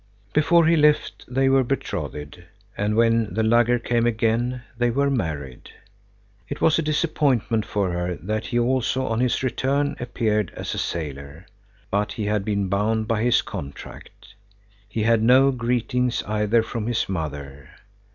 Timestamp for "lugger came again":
3.43-4.63